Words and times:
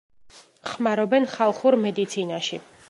ხმარობდნენ 0.69 1.29
ხალხურ 1.37 1.81
მედიცინაში. 1.87 2.65